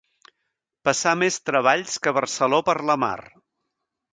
[0.89, 3.17] Passar més treballs que Barceló per la mar.